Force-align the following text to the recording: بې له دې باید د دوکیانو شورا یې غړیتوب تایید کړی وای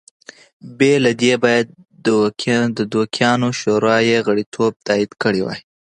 بې 0.77 0.93
له 1.05 1.11
دې 1.21 1.33
باید 1.43 1.67
د 2.05 2.07
دوکیانو 2.91 3.49
شورا 3.59 3.97
یې 4.09 4.17
غړیتوب 4.27 4.73
تایید 4.87 5.11
کړی 5.23 5.41
وای 5.43 5.59